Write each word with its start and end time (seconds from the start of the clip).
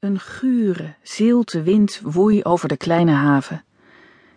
Een 0.00 0.20
gure, 0.20 0.94
zilte 1.02 1.62
wind 1.62 2.00
woei 2.02 2.42
over 2.42 2.68
de 2.68 2.76
kleine 2.76 3.12
haven. 3.12 3.64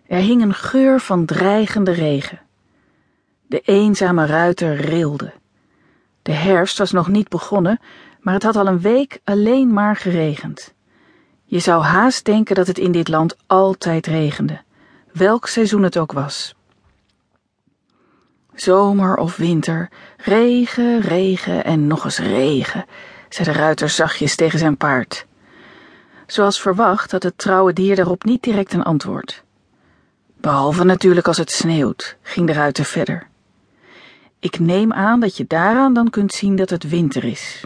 Er 0.08 0.20
hing 0.20 0.42
een 0.42 0.54
geur 0.54 1.00
van 1.00 1.26
dreigende 1.26 1.92
regen. 1.92 2.42
De 3.48 3.60
eenzame 3.60 4.26
ruiter 4.26 4.76
rilde. 4.76 5.34
De 6.22 6.32
herfst 6.32 6.78
was 6.78 6.92
nog 6.92 7.08
niet 7.08 7.30
begonnen, 7.30 7.80
maar 8.20 8.34
het 8.34 8.44
had 8.44 8.56
al 8.56 8.68
een 8.68 8.80
week 8.80 9.20
alleen 9.24 9.74
maar 9.74 9.96
geregend. 9.96 10.74
Je 11.44 11.60
zou 11.60 11.84
haast 11.84 12.26
denken 12.26 12.56
dat 12.56 12.68
het 12.68 12.78
in 12.78 12.92
dit 12.92 13.08
land 13.08 13.38
altijd 13.48 14.08
regende, 14.08 14.62
welk 15.12 15.48
seizoen 15.48 15.84
het 15.84 15.98
ook 15.98 16.12
was. 16.12 16.56
Zomer 18.54 19.18
of 19.18 19.38
winter, 19.38 19.90
regen, 20.18 21.02
regen 21.02 21.64
en 21.64 21.88
nog 21.88 22.04
eens 22.04 22.20
regen, 22.20 22.86
zei 23.30 23.52
de 23.52 23.60
ruiter 23.60 23.90
zachtjes 23.90 24.36
tegen 24.36 24.60
zijn 24.60 24.78
paard. 24.78 25.26
Zoals 26.28 26.62
verwacht 26.62 27.12
had 27.12 27.24
het 27.24 27.38
trouwe 27.38 27.74
dier 27.74 27.96
daarop 27.96 28.24
niet 28.24 28.44
direct 28.44 28.74
een 28.74 28.84
antwoord. 28.84 29.44
Behalve 30.42 30.84
natuurlijk 30.84 31.28
als 31.28 31.38
het 31.38 31.52
sneeuwt, 31.52 32.18
ging 32.22 32.48
de 32.48 32.54
ruiter 32.54 32.86
verder. 32.86 33.28
Ik 34.40 34.60
neem 34.60 34.94
aan 34.94 35.20
dat 35.20 35.38
je 35.38 35.46
daaraan 35.48 35.94
dan 35.94 36.10
kunt 36.10 36.34
zien 36.34 36.56
dat 36.56 36.70
het 36.70 36.90
winter 36.90 37.24
is. 37.24 37.66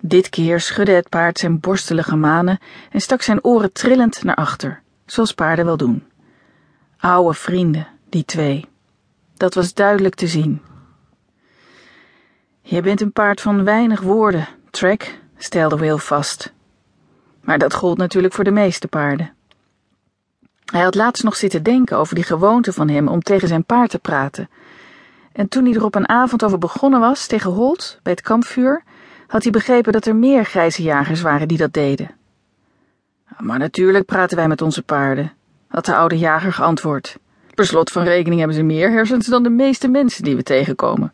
Dit 0.00 0.28
keer 0.28 0.60
schudde 0.60 0.92
het 0.92 1.08
paard 1.08 1.38
zijn 1.38 1.60
borstelige 1.60 2.16
manen 2.16 2.58
en 2.90 3.00
stak 3.00 3.22
zijn 3.22 3.44
oren 3.44 3.72
trillend 3.72 4.22
naar 4.24 4.34
achter, 4.34 4.82
zoals 5.06 5.32
paarden 5.32 5.64
wel 5.64 5.76
doen. 5.76 6.04
Oude 6.98 7.34
vrienden, 7.34 7.86
die 8.08 8.24
twee. 8.24 8.68
Dat 9.36 9.54
was 9.54 9.74
duidelijk 9.74 10.14
te 10.14 10.26
zien. 10.26 10.62
Je 12.60 12.80
bent 12.80 13.00
een 13.00 13.12
paard 13.12 13.40
van 13.40 13.64
weinig 13.64 14.00
woorden, 14.00 14.48
Trek, 14.70 15.20
stelde 15.36 15.76
Will 15.76 15.96
vast. 15.96 16.52
Maar 17.48 17.58
dat 17.58 17.74
gold 17.74 17.98
natuurlijk 17.98 18.34
voor 18.34 18.44
de 18.44 18.50
meeste 18.50 18.88
paarden. 18.88 19.32
Hij 20.64 20.82
had 20.82 20.94
laatst 20.94 21.24
nog 21.24 21.36
zitten 21.36 21.62
denken 21.62 21.96
over 21.96 22.14
die 22.14 22.24
gewoonte 22.24 22.72
van 22.72 22.88
hem 22.88 23.08
om 23.08 23.22
tegen 23.22 23.48
zijn 23.48 23.64
paard 23.64 23.90
te 23.90 23.98
praten. 23.98 24.48
En 25.32 25.48
toen 25.48 25.64
hij 25.64 25.74
er 25.74 25.84
op 25.84 25.94
een 25.94 26.08
avond 26.08 26.44
over 26.44 26.58
begonnen 26.58 27.00
was 27.00 27.26
tegen 27.26 27.50
Holt 27.50 27.98
bij 28.02 28.12
het 28.12 28.22
kampvuur, 28.22 28.82
had 29.26 29.42
hij 29.42 29.52
begrepen 29.52 29.92
dat 29.92 30.06
er 30.06 30.16
meer 30.16 30.44
grijze 30.44 30.82
jagers 30.82 31.20
waren 31.20 31.48
die 31.48 31.58
dat 31.58 31.72
deden. 31.72 32.10
Maar 33.38 33.58
natuurlijk 33.58 34.04
praten 34.06 34.36
wij 34.36 34.48
met 34.48 34.62
onze 34.62 34.82
paarden, 34.82 35.32
had 35.68 35.84
de 35.84 35.94
oude 35.94 36.18
jager 36.18 36.52
geantwoord. 36.52 37.18
Per 37.54 37.66
slot 37.66 37.90
van 37.90 38.02
rekening 38.02 38.38
hebben 38.38 38.56
ze 38.56 38.62
meer 38.62 38.90
hersens 38.90 39.26
dan 39.26 39.42
de 39.42 39.50
meeste 39.50 39.88
mensen 39.88 40.24
die 40.24 40.36
we 40.36 40.42
tegenkomen. 40.42 41.12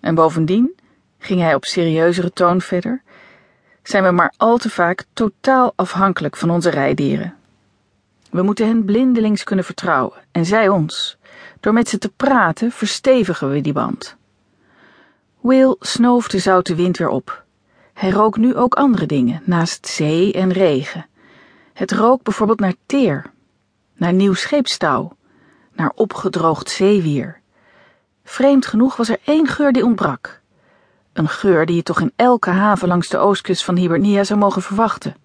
En 0.00 0.14
bovendien, 0.14 0.74
ging 1.18 1.40
hij 1.40 1.54
op 1.54 1.64
serieuzere 1.64 2.32
toon 2.32 2.60
verder, 2.60 3.02
zijn 3.88 4.04
we 4.04 4.10
maar 4.10 4.32
al 4.36 4.58
te 4.58 4.70
vaak 4.70 5.04
totaal 5.12 5.72
afhankelijk 5.76 6.36
van 6.36 6.50
onze 6.50 6.70
rijdieren. 6.70 7.34
We 8.30 8.42
moeten 8.42 8.66
hen 8.66 8.84
blindelings 8.84 9.44
kunnen 9.44 9.64
vertrouwen, 9.64 10.18
en 10.32 10.46
zij 10.46 10.68
ons. 10.68 11.16
Door 11.60 11.72
met 11.72 11.88
ze 11.88 11.98
te 11.98 12.08
praten 12.08 12.70
verstevigen 12.70 13.50
we 13.50 13.60
die 13.60 13.72
band. 13.72 14.16
Will 15.40 15.76
snoof 15.80 16.28
de 16.28 16.38
zoute 16.38 16.74
wind 16.74 16.98
weer 16.98 17.08
op. 17.08 17.44
Hij 17.92 18.10
rook 18.10 18.36
nu 18.36 18.54
ook 18.56 18.74
andere 18.74 19.06
dingen, 19.06 19.42
naast 19.44 19.86
zee 19.86 20.32
en 20.32 20.52
regen. 20.52 21.06
Het 21.72 21.92
rook 21.92 22.22
bijvoorbeeld 22.22 22.60
naar 22.60 22.74
teer, 22.86 23.30
naar 23.94 24.12
nieuw 24.12 24.34
scheepstouw, 24.34 25.16
naar 25.72 25.92
opgedroogd 25.94 26.70
zeewier. 26.70 27.40
Vreemd 28.24 28.66
genoeg 28.66 28.96
was 28.96 29.08
er 29.08 29.18
één 29.24 29.46
geur 29.46 29.72
die 29.72 29.84
ontbrak. 29.84 30.40
Een 31.16 31.28
geur 31.28 31.66
die 31.66 31.76
je 31.76 31.82
toch 31.82 32.00
in 32.00 32.12
elke 32.16 32.50
haven 32.50 32.88
langs 32.88 33.08
de 33.08 33.18
oostkust 33.18 33.64
van 33.64 33.76
Hibernia 33.76 34.24
zou 34.24 34.38
mogen 34.38 34.62
verwachten. 34.62 35.16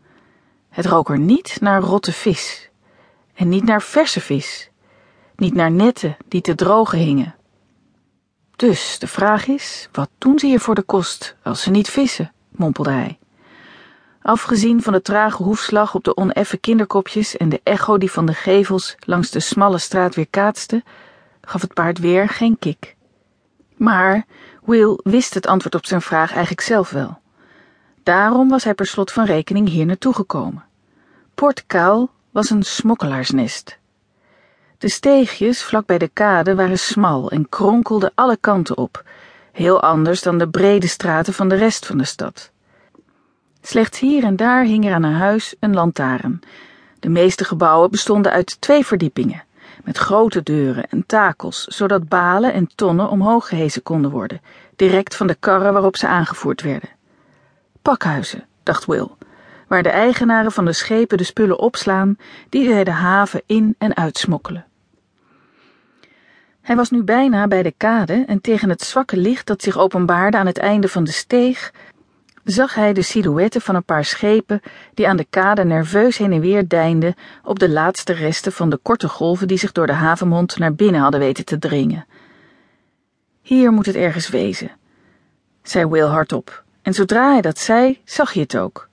Het 0.69 0.85
rook 0.85 1.09
er 1.09 1.19
niet 1.19 1.57
naar 1.61 1.81
rotte 1.81 2.11
vis. 2.11 2.69
En 3.33 3.49
niet 3.49 3.63
naar 3.63 3.81
verse 3.81 4.21
vis. 4.21 4.69
Niet 5.35 5.53
naar 5.53 5.71
netten 5.71 6.17
die 6.27 6.41
te 6.41 6.55
drogen 6.55 6.97
hingen. 6.97 7.35
Dus 8.55 8.99
de 8.99 9.07
vraag 9.07 9.47
is, 9.47 9.89
wat 9.91 10.09
doen 10.17 10.39
ze 10.39 10.45
hier 10.45 10.59
voor 10.59 10.75
de 10.75 10.81
kost 10.81 11.35
als 11.43 11.61
ze 11.61 11.69
niet 11.69 11.89
vissen, 11.89 12.31
mompelde 12.51 12.91
hij. 12.91 13.19
Afgezien 14.21 14.81
van 14.81 14.93
de 14.93 15.01
trage 15.01 15.43
hoefslag 15.43 15.95
op 15.95 16.03
de 16.03 16.17
oneffen 16.17 16.59
kinderkopjes 16.59 17.37
en 17.37 17.49
de 17.49 17.61
echo 17.63 17.97
die 17.97 18.11
van 18.11 18.25
de 18.25 18.33
gevels 18.33 18.95
langs 18.99 19.31
de 19.31 19.39
smalle 19.39 19.77
straat 19.77 20.15
weer 20.15 20.27
kaatste, 20.29 20.83
gaf 21.41 21.61
het 21.61 21.73
paard 21.73 21.99
weer 21.99 22.29
geen 22.29 22.59
kik. 22.59 22.95
Maar 23.77 24.25
Will 24.71 24.99
wist 25.03 25.33
het 25.33 25.47
antwoord 25.47 25.75
op 25.75 25.85
zijn 25.85 26.01
vraag 26.01 26.31
eigenlijk 26.31 26.61
zelf 26.61 26.89
wel. 26.89 27.19
Daarom 28.03 28.49
was 28.49 28.63
hij 28.63 28.73
per 28.73 28.85
slot 28.85 29.11
van 29.11 29.25
rekening 29.25 29.69
hier 29.69 29.85
naartoe 29.85 30.13
gekomen. 30.13 30.63
Port 31.35 31.63
Kaal 31.67 32.09
was 32.29 32.49
een 32.49 32.63
smokkelaarsnest. 32.63 33.77
De 34.77 34.89
steegjes 34.89 35.63
vlak 35.63 35.85
bij 35.85 35.97
de 35.97 36.07
kade 36.07 36.55
waren 36.55 36.79
smal 36.79 37.31
en 37.31 37.49
kronkelden 37.49 38.11
alle 38.15 38.37
kanten 38.37 38.77
op, 38.77 39.03
heel 39.51 39.81
anders 39.81 40.21
dan 40.21 40.37
de 40.37 40.49
brede 40.49 40.87
straten 40.87 41.33
van 41.33 41.49
de 41.49 41.55
rest 41.55 41.85
van 41.85 41.97
de 41.97 42.03
stad. 42.03 42.51
Slechts 43.61 43.99
hier 43.99 44.23
en 44.23 44.35
daar 44.35 44.63
hing 44.63 44.85
er 44.85 44.93
aan 44.93 45.03
een 45.03 45.13
huis 45.13 45.55
een 45.59 45.73
lantaarn. 45.73 46.39
De 46.99 47.09
meeste 47.09 47.43
gebouwen 47.43 47.91
bestonden 47.91 48.31
uit 48.31 48.61
twee 48.61 48.85
verdiepingen, 48.85 49.43
met 49.83 49.97
grote 49.97 50.43
deuren 50.43 50.89
en 50.89 51.05
takels, 51.05 51.63
zodat 51.63 52.09
balen 52.09 52.53
en 52.53 52.69
tonnen 52.75 53.09
omhoog 53.09 53.47
gehezen 53.47 53.83
konden 53.83 54.11
worden, 54.11 54.41
direct 54.75 55.15
van 55.15 55.27
de 55.27 55.35
karren 55.35 55.73
waarop 55.73 55.97
ze 55.97 56.07
aangevoerd 56.07 56.61
werden. 56.61 56.89
Pakhuizen, 57.81 58.45
dacht 58.63 58.85
Will, 58.85 59.07
waar 59.67 59.83
de 59.83 59.89
eigenaren 59.89 60.51
van 60.51 60.65
de 60.65 60.73
schepen 60.73 61.17
de 61.17 61.23
spullen 61.23 61.59
opslaan 61.59 62.17
die 62.49 62.67
zij 62.67 62.83
de 62.83 62.91
haven 62.91 63.41
in 63.45 63.75
en 63.77 63.95
uitsmokkelen. 63.95 64.65
Hij 66.61 66.75
was 66.75 66.89
nu 66.89 67.03
bijna 67.03 67.47
bij 67.47 67.63
de 67.63 67.73
kade 67.77 68.23
en 68.27 68.41
tegen 68.41 68.69
het 68.69 68.81
zwakke 68.81 69.17
licht 69.17 69.47
dat 69.47 69.61
zich 69.61 69.77
openbaarde 69.77 70.37
aan 70.37 70.45
het 70.45 70.57
einde 70.57 70.87
van 70.87 71.03
de 71.03 71.11
steeg, 71.11 71.71
zag 72.43 72.75
hij 72.75 72.93
de 72.93 73.01
silhouetten 73.01 73.61
van 73.61 73.75
een 73.75 73.83
paar 73.83 74.05
schepen 74.05 74.61
die 74.93 75.07
aan 75.07 75.17
de 75.17 75.25
kade 75.29 75.65
nerveus 75.65 76.17
heen 76.17 76.31
en 76.31 76.39
weer 76.39 76.67
deinden 76.67 77.15
op 77.43 77.59
de 77.59 77.69
laatste 77.69 78.13
resten 78.13 78.51
van 78.51 78.69
de 78.69 78.77
korte 78.77 79.07
golven 79.07 79.47
die 79.47 79.57
zich 79.57 79.71
door 79.71 79.87
de 79.87 79.93
havenmond 79.93 80.57
naar 80.57 80.73
binnen 80.73 81.01
hadden 81.01 81.19
weten 81.19 81.45
te 81.45 81.59
dringen. 81.59 82.05
Hier 83.41 83.71
moet 83.71 83.85
het 83.85 83.95
ergens 83.95 84.29
wezen, 84.29 84.71
zei 85.63 85.85
Will 85.85 86.05
hardop, 86.05 86.63
en 86.81 86.93
zodra 86.93 87.31
hij 87.31 87.41
dat 87.41 87.57
zei, 87.57 88.01
zag 88.03 88.33
je 88.33 88.39
het 88.39 88.57
ook. 88.57 88.89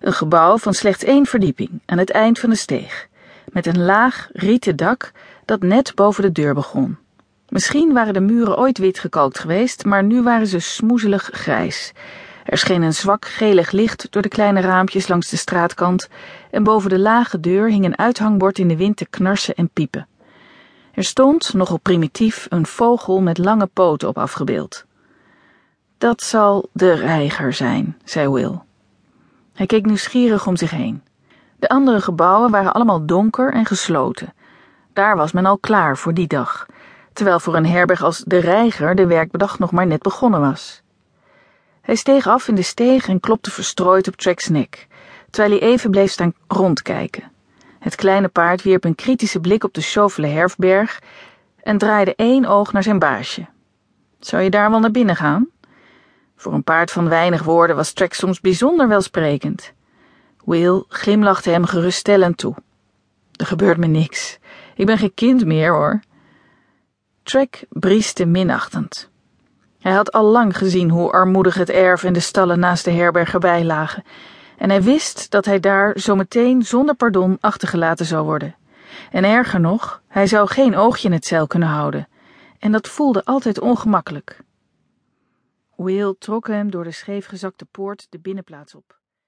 Een 0.00 0.12
gebouw 0.12 0.58
van 0.58 0.74
slechts 0.74 1.04
één 1.04 1.26
verdieping 1.26 1.70
aan 1.86 1.98
het 1.98 2.10
eind 2.10 2.38
van 2.38 2.50
de 2.50 2.56
steeg, 2.56 3.08
met 3.52 3.66
een 3.66 3.84
laag 3.84 4.28
rieten 4.32 4.76
dak 4.76 5.12
dat 5.44 5.62
net 5.62 5.94
boven 5.94 6.22
de 6.22 6.32
deur 6.32 6.54
begon. 6.54 6.98
Misschien 7.48 7.92
waren 7.92 8.12
de 8.12 8.20
muren 8.20 8.58
ooit 8.58 8.78
wit 8.78 8.98
gekalkt 8.98 9.38
geweest, 9.38 9.84
maar 9.84 10.04
nu 10.04 10.22
waren 10.22 10.46
ze 10.46 10.58
smoezelig 10.58 11.30
grijs. 11.32 11.92
Er 12.48 12.58
scheen 12.58 12.82
een 12.82 12.94
zwak 12.94 13.24
gelig 13.26 13.70
licht 13.70 14.06
door 14.10 14.22
de 14.22 14.28
kleine 14.28 14.60
raampjes 14.60 15.08
langs 15.08 15.28
de 15.28 15.36
straatkant 15.36 16.08
en 16.50 16.62
boven 16.62 16.90
de 16.90 16.98
lage 16.98 17.40
deur 17.40 17.68
hing 17.68 17.84
een 17.84 17.98
uithangbord 17.98 18.58
in 18.58 18.68
de 18.68 18.76
wind 18.76 18.96
te 18.96 19.06
knarsen 19.06 19.54
en 19.54 19.70
piepen. 19.70 20.06
Er 20.92 21.04
stond, 21.04 21.54
nogal 21.54 21.78
primitief, 21.78 22.46
een 22.50 22.66
vogel 22.66 23.20
met 23.20 23.38
lange 23.38 23.66
poten 23.66 24.08
op 24.08 24.18
afgebeeld. 24.18 24.84
Dat 25.98 26.22
zal 26.22 26.68
de 26.72 26.92
reiger 26.92 27.52
zijn, 27.52 27.98
zei 28.04 28.28
Will. 28.28 28.60
Hij 29.54 29.66
keek 29.66 29.86
nieuwsgierig 29.86 30.46
om 30.46 30.56
zich 30.56 30.70
heen. 30.70 31.02
De 31.58 31.68
andere 31.68 32.00
gebouwen 32.00 32.50
waren 32.50 32.74
allemaal 32.74 33.06
donker 33.06 33.52
en 33.52 33.64
gesloten. 33.64 34.34
Daar 34.92 35.16
was 35.16 35.32
men 35.32 35.46
al 35.46 35.58
klaar 35.58 35.96
voor 35.96 36.14
die 36.14 36.26
dag, 36.26 36.66
terwijl 37.12 37.40
voor 37.40 37.56
een 37.56 37.66
herberg 37.66 38.02
als 38.02 38.22
de 38.26 38.38
Reiger 38.38 38.94
de 38.94 39.06
werkbedag 39.06 39.58
nog 39.58 39.70
maar 39.70 39.86
net 39.86 40.02
begonnen 40.02 40.40
was. 40.40 40.82
Hij 41.88 41.96
steeg 41.96 42.26
af 42.26 42.48
in 42.48 42.54
de 42.54 42.62
steeg 42.62 43.08
en 43.08 43.20
klopte 43.20 43.50
verstrooid 43.50 44.08
op 44.08 44.16
Track's 44.16 44.48
nek, 44.48 44.86
terwijl 45.30 45.58
hij 45.58 45.68
even 45.68 45.90
bleef 45.90 46.10
staan 46.10 46.34
rondkijken. 46.48 47.30
Het 47.78 47.94
kleine 47.94 48.28
paard 48.28 48.62
wierp 48.62 48.84
een 48.84 48.94
kritische 48.94 49.40
blik 49.40 49.64
op 49.64 49.74
de 49.74 49.80
Chauffele 49.80 50.26
Herfberg 50.26 51.02
en 51.62 51.78
draaide 51.78 52.14
één 52.14 52.44
oog 52.44 52.72
naar 52.72 52.82
zijn 52.82 52.98
baasje. 52.98 53.46
Zou 54.20 54.42
je 54.42 54.50
daar 54.50 54.70
wel 54.70 54.80
naar 54.80 54.90
binnen 54.90 55.16
gaan? 55.16 55.48
Voor 56.36 56.52
een 56.52 56.64
paard 56.64 56.90
van 56.90 57.08
weinig 57.08 57.42
woorden 57.42 57.76
was 57.76 57.92
Track 57.92 58.12
soms 58.12 58.40
bijzonder 58.40 58.88
welsprekend. 58.88 59.72
Will 60.44 60.84
glimlachte 60.88 61.50
hem 61.50 61.64
geruststellend 61.64 62.36
toe. 62.36 62.54
Er 63.36 63.46
gebeurt 63.46 63.78
me 63.78 63.86
niks. 63.86 64.38
Ik 64.74 64.86
ben 64.86 64.98
geen 64.98 65.14
kind 65.14 65.44
meer, 65.44 65.72
hoor. 65.72 66.00
Track 67.22 67.60
brieste 67.68 68.26
minachtend. 68.26 69.10
Hij 69.78 69.92
had 69.92 70.12
al 70.12 70.24
lang 70.24 70.56
gezien 70.56 70.90
hoe 70.90 71.12
armoedig 71.12 71.54
het 71.54 71.70
erf 71.70 72.04
en 72.04 72.12
de 72.12 72.20
stallen 72.20 72.58
naast 72.58 72.84
de 72.84 72.90
herberg 72.90 73.32
erbij 73.32 73.64
lagen, 73.64 74.04
en 74.56 74.70
hij 74.70 74.82
wist 74.82 75.30
dat 75.30 75.44
hij 75.44 75.60
daar 75.60 75.92
zometeen 75.98 76.62
zonder 76.62 76.94
pardon 76.94 77.38
achtergelaten 77.40 78.06
zou 78.06 78.24
worden. 78.24 78.54
En 79.10 79.24
erger 79.24 79.60
nog, 79.60 80.02
hij 80.08 80.26
zou 80.26 80.48
geen 80.48 80.76
oogje 80.76 81.08
in 81.08 81.14
het 81.14 81.26
zeil 81.26 81.46
kunnen 81.46 81.68
houden, 81.68 82.08
en 82.58 82.72
dat 82.72 82.88
voelde 82.88 83.24
altijd 83.24 83.60
ongemakkelijk. 83.60 84.40
Will 85.76 86.14
trok 86.18 86.46
hem 86.46 86.70
door 86.70 86.84
de 86.84 86.90
scheefgezakte 86.90 87.64
poort 87.64 88.06
de 88.10 88.18
binnenplaats 88.18 88.74
op. 88.74 88.97